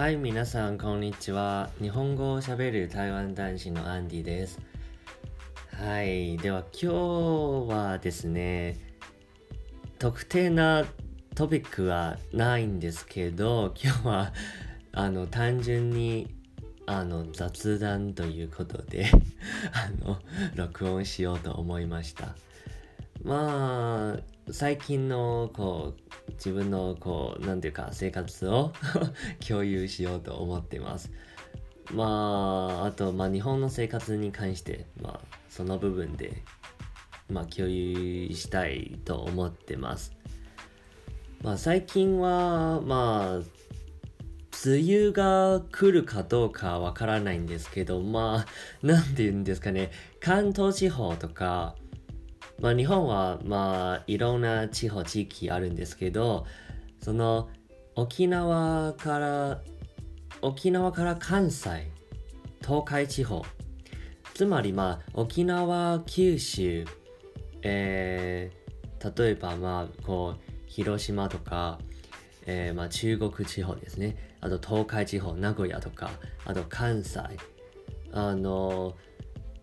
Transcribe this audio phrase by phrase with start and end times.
[0.00, 1.68] はい、皆さん、こんにちは。
[1.78, 4.58] 日本語を喋る台湾男子のアンディです。
[5.76, 8.78] はい、では今日はですね、
[9.98, 10.86] 特定な
[11.34, 14.32] トピックはないんですけど、今日は
[14.92, 16.28] あの単純に
[16.86, 19.04] あの雑談ということで
[19.74, 20.18] あの
[20.54, 22.36] 録音しようと思いました。
[23.22, 26.10] まあ最近のこう
[26.44, 28.72] 自分のこうなんていうか生活を
[29.46, 31.12] 共有しようと思ってます。
[31.92, 36.42] まああとまあ日本の生活に関してまあその部分で
[37.28, 40.16] まあ共有したいと思ってます。
[41.42, 43.60] まあ最近はまあ
[44.64, 51.74] 梅雨が来るかどうかわからないんですけどまあなんて言うんですかね関東地方とか
[52.60, 56.46] まあ日本はまあいろんな地方地域あるんですけど
[57.00, 57.48] その
[57.96, 59.60] 沖縄から
[60.42, 61.90] 沖縄から関西
[62.62, 63.44] 東海地方
[64.34, 66.86] つまりまあ沖縄九州
[67.62, 71.78] えー、例えばまあこう広島とか、
[72.46, 74.16] えー、まあ中国地方ですね。
[74.40, 76.10] あと東海地方名古屋とか
[76.44, 77.20] あと関西。
[78.12, 78.96] あの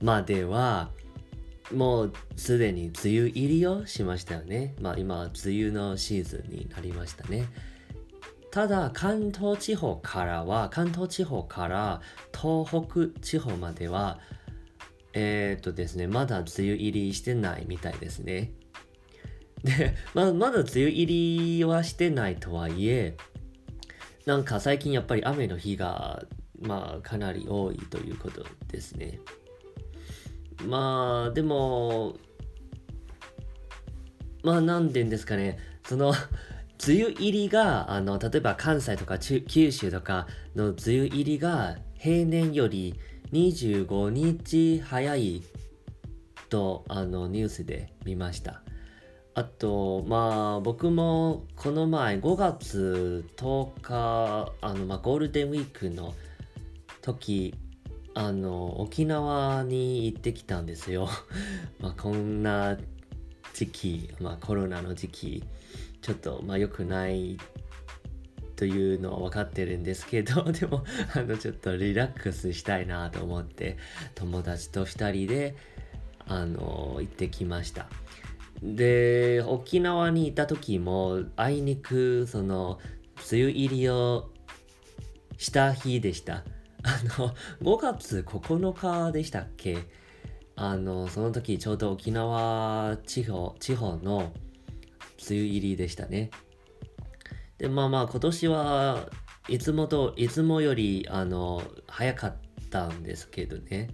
[0.00, 0.90] までは
[1.70, 4.74] もうすでに梅雨入りをしましたよね。
[4.80, 7.46] まあ今、梅雨のシーズンになりましたね。
[8.50, 12.02] ただ、関東地方からは、関東地方から
[12.38, 14.18] 東北地方までは、
[15.14, 18.52] えー、っとですね、まだ梅雨入りしてないみたいですね。
[19.64, 23.16] で、ままだ梅雨入りはしてないとはいえ、
[24.26, 26.22] なんか最近やっぱり雨の日が、
[26.60, 29.20] まあかなり多いということですね。
[30.66, 32.16] まあでも
[34.42, 35.58] まあなんて言うんですかね。
[35.84, 36.14] その
[36.86, 42.98] 梅雨入りがあの例えば関西とか九州とかの梅雨入りが平年より
[43.32, 45.42] 25日早い
[46.48, 48.62] とあのニュースで見ました。
[49.34, 56.14] あとまあ僕もこの前5月10日あの、まあ、ゴールデンウィークの
[57.00, 57.54] 時
[58.14, 61.08] あの沖縄に行ってきたんですよ。
[61.80, 62.76] まあこんな
[63.54, 65.44] 時期、まあコロナの時期、
[66.00, 67.38] ちょっとまあ良くない
[68.56, 70.84] というのは分かってるんですけど、 でも
[71.14, 73.78] あのちょっとリラックスしたいなと思って
[74.14, 75.56] 友達と2人で
[76.26, 77.88] あの行ってきました。
[78.62, 82.78] で、沖縄にいた時もあいにくその
[83.32, 84.30] 梅雨入りを
[85.38, 86.44] した日でした。
[86.82, 89.78] あの、5月9日でしたっけ？
[90.56, 94.32] あの、その時ちょうど沖縄地方、地方の
[95.28, 96.30] 梅雨入りでしたね。
[97.58, 99.08] で、まあまあ今年は
[99.48, 102.36] いつもと、いつもより、あの、早かっ
[102.70, 103.88] たんですけどね。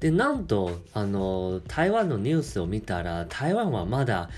[0.00, 4.28] で、なんと、あの、台湾のニュースを見たら、台湾はまだ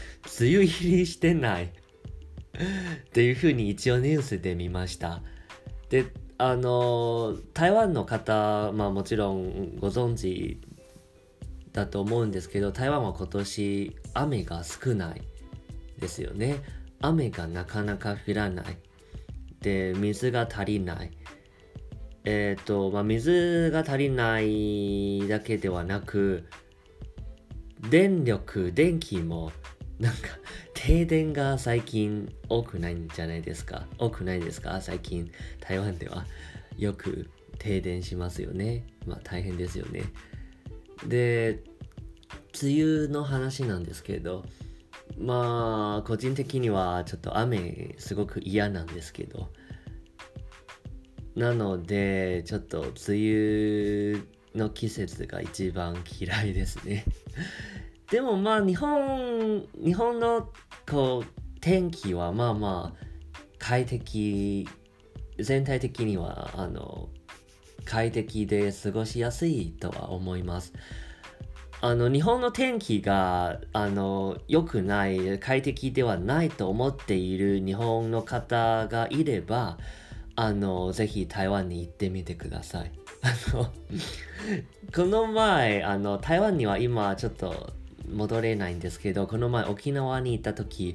[0.41, 1.71] 梅雨入りしてない っ
[3.13, 5.23] ていうふうに一応ニュースで見ました。
[5.91, 6.07] で、
[6.41, 10.61] あの台湾の方、まあもちろんご存知
[11.73, 15.23] だと思うんですけど、台湾は今年雨が少ない
[15.99, 16.63] ですよね。
[17.01, 18.79] 雨がなかなか降らない。
[19.61, 21.11] で、水が足りない。
[22.25, 26.49] えっ、ー、と、まあ水が足りないだけではなく、
[27.91, 29.51] 電力、電気も
[29.99, 30.29] なんか
[30.75, 33.87] 停電が最近多くないんじゃないですか？
[33.99, 34.81] 多くないですか？
[34.81, 36.25] 最近台湾では。
[36.77, 37.29] よく
[37.59, 38.87] 停電しますよね。
[39.07, 40.05] まあ大変ですよね。
[41.07, 41.65] で
[42.63, 44.45] 梅雨の話なんですけど
[45.19, 49.49] まあ個人的にはちょっと雨すごく嫌なんですけど。
[51.35, 54.23] なのでちょっと梅雨
[54.57, 57.05] の季節が一番嫌いですね。
[58.11, 60.49] でもまあ日本日本の
[60.89, 63.05] こう天気はまあまあ
[63.59, 64.67] 快適
[65.39, 67.09] 全体的にはあの
[67.85, 70.73] 快適で過ごしやすいとは思います。
[71.81, 79.79] あの日本の天気があの良くない快適ではないと思っている日本の方がいれば
[80.35, 82.93] あのぜひ台湾に行ってみてください。
[83.23, 83.73] あの
[84.95, 87.73] この前あの台湾には今ちょっと
[88.13, 90.95] 戻れないんですけどこの前沖縄に行った時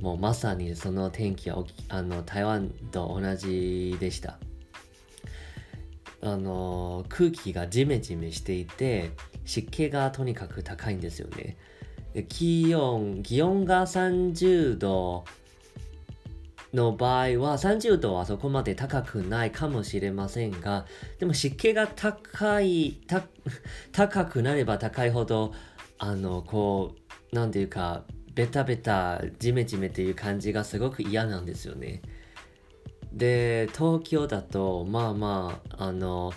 [0.00, 4.38] もうまさにその天気はあの台湾と同じでした。
[6.24, 9.10] あの空気がジメジメしていて
[9.44, 11.56] 湿気がとにかく高いんですよね。
[12.28, 15.24] 気温気温が30度
[16.74, 20.86] の場合は30度はそこまで高くないかもしれませんが、
[21.18, 22.98] でも湿気が高い、
[23.92, 25.52] 高くなれば高いほど、
[26.04, 26.96] あの、こ
[27.32, 28.02] う、なんていうか、
[28.34, 32.02] ベタベタ、ジメジメっていう感じがすごく嫌なんですよね。
[33.12, 36.32] で、東京だと、まあまあ、あの、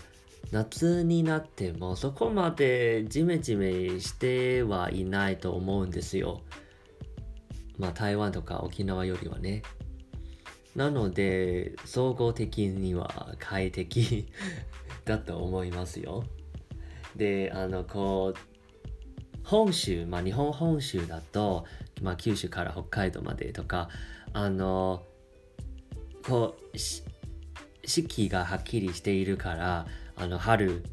[0.51, 6.43] 夏になってもそこまでジメジメしてはいないと思うんですよ。
[7.79, 9.63] まあ台湾とか沖縄よりはね。
[10.75, 14.27] なので、総合的には快適
[15.05, 16.23] だと思いますよ。
[17.15, 18.54] で、あの、こう、
[19.45, 21.65] 本州、まあ日本本州だと、
[22.01, 23.89] まあ九州から北海道までとか、
[24.33, 25.03] あの、
[26.27, 30.83] こう、四季がはっきりしているから、あの、春、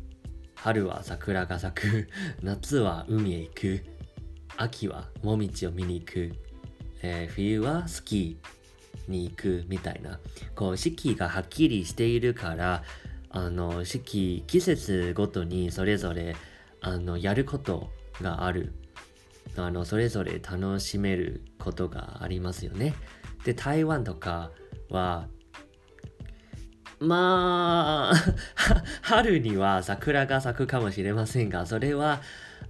[0.54, 2.08] 春は桜が咲く、
[2.42, 3.84] 夏は海へ行く、
[4.56, 6.32] 秋はもみじを見に行く、
[7.02, 8.62] えー、冬はスキー、
[9.08, 10.18] に行くみたいな
[10.54, 12.82] こう四季がはっきりしているから
[13.30, 16.36] あの四季季節ごとにそれぞれ
[16.80, 17.90] あのやること
[18.22, 18.72] がある
[19.56, 22.94] あのそれぞれ楽しめることがありますよね
[23.44, 24.50] で台湾とか
[24.88, 25.28] は
[27.00, 28.14] まあ
[29.02, 32.20] 春には桜が咲くかもしれませんがそれは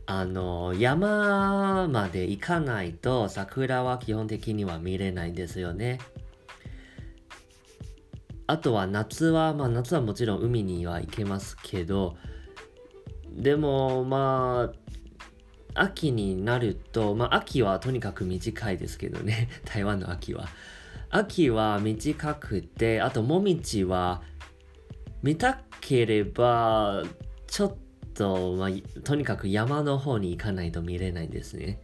[0.06, 6.00] あの山まで行かないと桜は基本的には見れないんですよね。
[8.46, 12.16] あとは夏は、まあ夏はもちろん海には行けますけど、
[13.30, 14.81] でもまあ、
[15.74, 20.48] 秋になると、まあ秋はとにかく短いですけどね、 台湾の秋は。
[21.10, 24.22] 秋は短くて、あともみじは
[25.22, 27.02] 見たければ、
[27.46, 27.74] ちょっ
[28.14, 31.80] と、まあ、とにかく山の方に行かないと見れないんですね。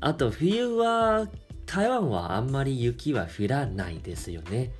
[0.00, 1.28] あと冬は
[1.64, 4.72] 台湾はあんまり雪は降らないですよね。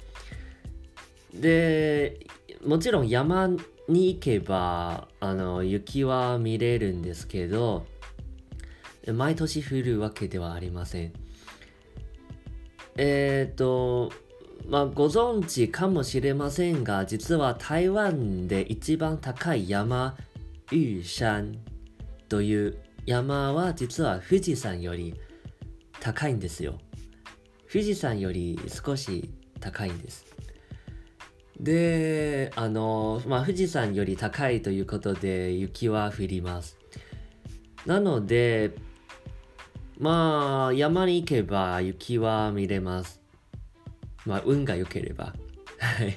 [1.32, 2.26] で
[2.64, 3.48] もちろん山
[3.88, 7.86] に行けばあの雪は見れるんですけど
[9.12, 11.12] 毎年降るわけではありません。
[12.96, 14.12] えっ、ー、と
[14.68, 20.16] まあご存知かもしれませんが実は台湾で一番高い山
[20.70, 21.52] 玉山
[22.28, 25.14] という山は実は富士山より
[26.00, 26.78] 高いんですよ。
[27.70, 29.30] 富士山より少し
[29.60, 30.31] 高いんです。
[31.62, 36.76] で、あの、まあ、富士山より高いということで雪は降ります。
[37.86, 38.72] なので、
[39.98, 43.22] まあ、山に行けば雪は見れます。
[44.26, 45.34] まあ、運が良ければ。
[45.78, 46.14] はい。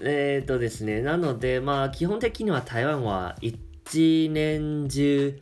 [0.02, 5.40] えっとですね、なので、まあ、基本的には台湾は一年中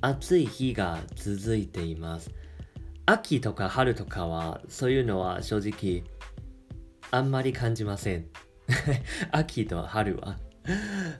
[0.00, 2.30] 暑い日が続いています。
[3.04, 6.02] 秋とか春とかは、そういうのは正直、
[7.10, 8.26] あんまり感じません。
[9.32, 10.38] 秋と春は。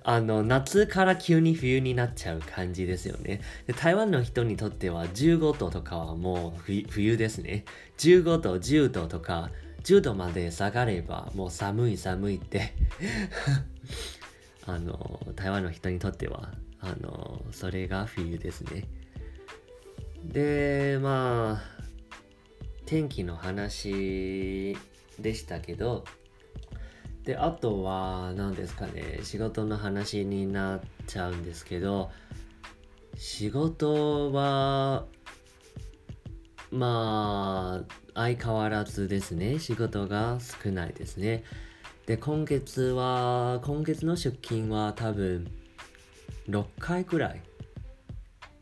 [0.04, 3.40] あの、夏から急に冬になっちゃう感じですよね。
[3.66, 7.64] で台湾の人にとっては15度とかはもう冬ですね。
[7.98, 9.50] 15度、10度とか、
[9.82, 12.74] 10度まで下がればもう寒い寒いって
[14.66, 18.84] あの、台湾の人にとっては、あの、それが冬ですね。
[20.24, 21.82] で、まあ、
[22.84, 24.76] 天気の話
[25.22, 26.04] でしたけど
[27.24, 32.10] であとは何ですかね仕事の話になっちゃうんですけど
[33.16, 35.04] 仕事は
[36.70, 41.44] まあ相変わらずですね仕事が少ないですね。
[42.06, 45.50] で今月は今月の出勤は多分
[46.48, 47.42] 6回くらい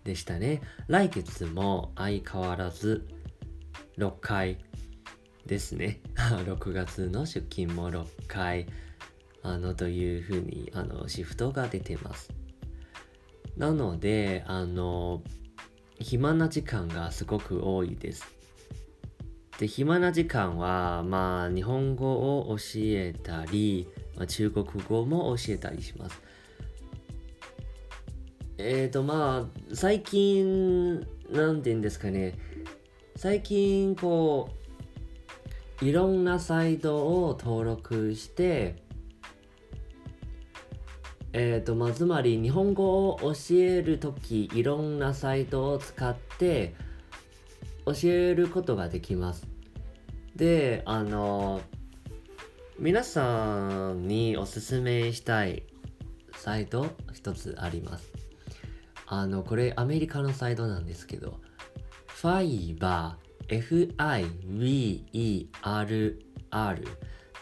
[0.04, 0.62] でしたね。
[0.86, 3.06] 来月も相変わらず
[3.98, 4.58] 6回
[5.48, 6.00] ですね。
[6.14, 8.66] 6月の出勤も6回、
[9.42, 12.30] あの、というふうに、あの、シフトが出てます。
[13.56, 15.22] なので、あの、
[15.98, 18.24] 暇な時間がすごく多いです。
[19.58, 26.22] で、暇な時間は、まあ、日本語を教えたり、まあ、中国語も教えたりします。
[28.58, 31.00] えっ、ー、と、まあ、最近、
[31.30, 32.38] なんて言うんですかね、
[33.16, 34.57] 最近、こう、
[35.80, 38.82] いろんなサイトを登録して
[41.32, 46.75] えっ、ー、とまあつまり日本語を教える時いろんなサイトを使って
[47.87, 49.47] 教えることができます。
[50.35, 51.61] であの
[52.78, 55.64] 皆さんにおすすめしたい
[56.37, 58.12] サイト一つあります。
[59.06, 61.40] あのこれアメリカのサイトなんですけど
[62.08, 64.28] ファイバー FIVERR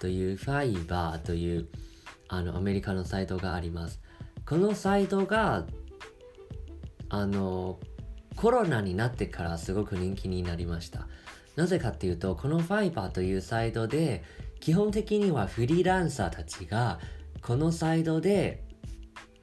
[0.00, 1.68] というファイバーという
[2.28, 4.00] あのアメリカのサイトがあります。
[4.44, 5.66] このサイトが
[7.08, 7.78] あの
[8.36, 11.08] コロナになってからすごく人気になりました。
[11.56, 14.22] なぜかっていうと、このファイバーというサイトで
[14.60, 17.00] 基本的にはフリーランサーたちが
[17.40, 18.64] このサイトで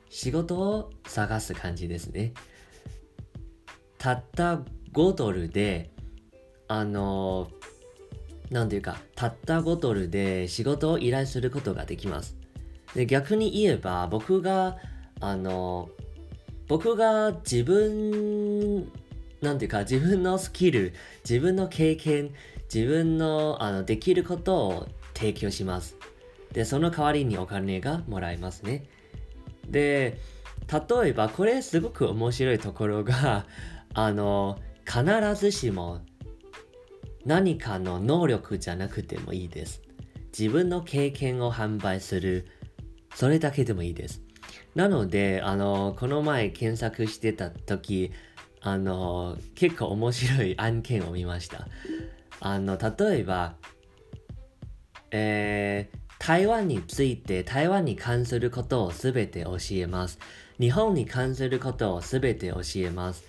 [0.10, 2.34] 仕事を探す感じですね。
[3.98, 4.62] たった
[4.94, 5.93] 5ドルで、
[6.74, 7.52] あの、
[8.50, 12.36] なんていうか、たった5ドルで仕事を依頼することができます。
[12.96, 14.78] で、逆に言えば、僕が、
[15.20, 15.90] あの、
[16.68, 18.92] 僕が自分、
[19.42, 22.32] なんていうか、自分のスキル、自分の経験、
[22.74, 25.96] 自分のあのできることを提供します。
[26.54, 28.86] で、その代わりにお金がもらえますね。
[29.70, 30.20] で、
[30.72, 33.46] 例えばこれすごく面白いところが、
[33.94, 35.04] あの、必
[35.36, 36.02] ずしも
[37.26, 39.82] 何かの能力じゃなくてもいいです。
[40.38, 42.48] 自分の経験を販売する、
[43.16, 44.22] それだけでもいいです。
[44.76, 48.12] なので、あの、この前検索してた時、
[48.62, 51.68] あの、結構面白い案件を見ました。
[52.40, 53.56] あの、例えば、
[55.12, 60.18] えー、台湾について台湾に関することをすべて教えます。
[60.60, 63.24] 日本に関することをすべて教えます。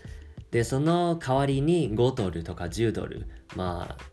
[0.54, 4.04] で、その代わりに5ドルとか10ドル、まあ、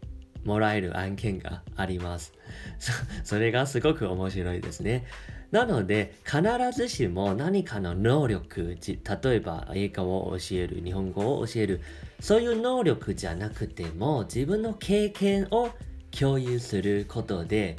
[0.44, 2.34] もらえる案件があります。
[3.24, 5.06] それがすごく面白いですね。
[5.52, 6.42] なので、必
[6.76, 11.82] ずしも何かの能力、例えば英語を教える、日本語を教える、
[12.20, 15.70] そういう能力じゃなくても、自分の経験を
[16.10, 17.78] 共有することで、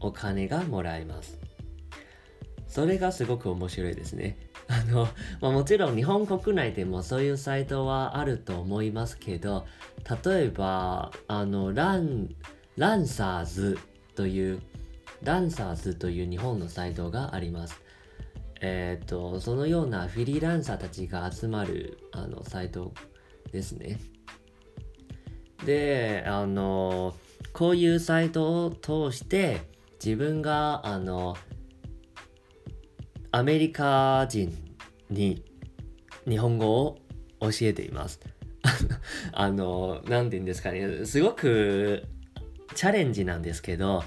[0.00, 1.38] お金がもらえます。
[2.66, 4.36] それがすごく面白いですね。
[4.68, 5.08] あの、
[5.40, 9.66] まあ、もちろん日本国内でもそういうサイトはあると思いますけど、
[10.24, 12.30] 例えば、あの、ラン、
[12.76, 13.78] ランサーズ
[14.14, 14.60] という、
[15.22, 17.80] ランサーズという日本のサイトがあります。
[18.60, 22.92] えっ、ー、と、そのようなフリーランサーたちが集まるあのサイト
[23.52, 23.98] ですね。
[25.64, 27.14] で、あの、
[27.52, 29.62] こういうサイトを通して、
[30.04, 31.36] 自分があの
[33.34, 34.56] アメリカ人
[35.10, 35.42] に
[36.24, 36.98] 日本語を
[37.40, 38.20] 教えています。
[39.32, 42.04] あの、なんて言うんですかね、すごく
[42.76, 44.04] チャレンジなんですけど、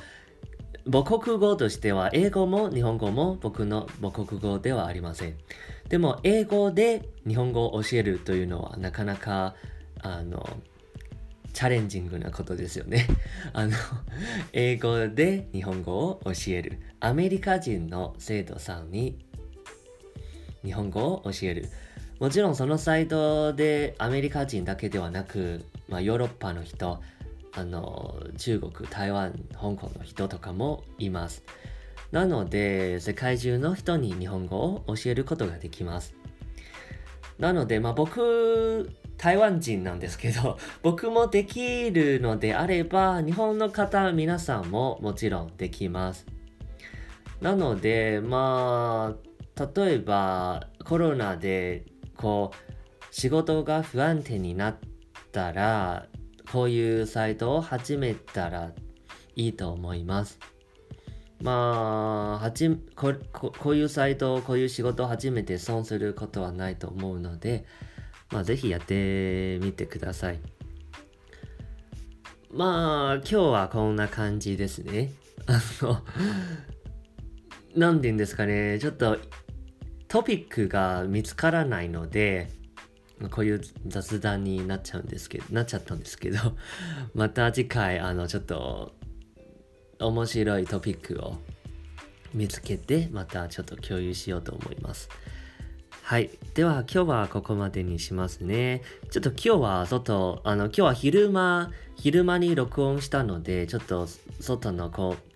[0.89, 5.35] 母国語としては英語も日本語も僕の母国語ではありません。
[5.89, 9.55] でも英語で日本語を教えるというのはなかなか
[9.99, 10.47] あの
[11.57, 13.07] チャレンジングなことですよね。
[13.51, 13.71] あの、
[14.53, 16.77] 英語で日本語を教える。
[16.99, 19.17] アメリカ人の生徒さんに
[20.63, 21.69] 日本語を教える。
[22.19, 27.01] もちろんそのサイトでアメリカ人だけではなく、まあ、ヨーロッパの人、
[27.53, 31.41] あの、中国、台湾、香港の人とかもいます。
[32.11, 36.13] なので、世界中の人に日本語を教えることができます。
[37.39, 46.25] なので、まあ僕台湾人なんですけど、 僕もできるのであれば、日本の方、皆さんももちろんできます。
[47.41, 49.15] なので、ま
[49.55, 52.77] あ、例えばコロナで、こう、
[53.11, 54.77] 仕事が不安定になっ
[55.31, 56.07] たら、
[56.51, 58.71] こういうサイトを始めたら
[59.35, 60.39] いいと思います。
[61.41, 67.65] まあ、はじこここういうサイト、こういう仕事を始めて損することはないと思うので、
[68.31, 70.39] まあ、ぜひやってみてください。
[72.51, 75.11] まあ、今日はこんな感じですね。
[75.47, 76.03] あの、
[77.75, 79.17] なんて言うんですかね、ちょっと
[80.07, 82.49] トピックが見つからないので、
[83.31, 86.37] こういう雑談になっちゃうんですけど、なっちゃったんですけど、
[87.13, 88.95] また次回、あの、ちょっと
[89.99, 91.37] 面白いトピックを
[92.33, 95.09] 見つけて、またちょっと共有しようと思います。
[96.07, 96.29] はい。
[96.53, 98.81] では今日はここまでにしますね。
[99.11, 104.07] ちょっと今日は外、あの今日は昼間、昼間に録音したので、ちょっと
[104.39, 105.33] 外のこう、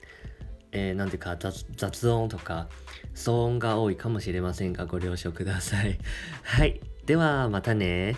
[0.72, 2.70] えー、なんていうか雑雑音とか
[3.16, 6.00] 騒音が多いかもしれませんがご了承ください。
[6.44, 6.80] はい。
[7.06, 8.16] ではまたね。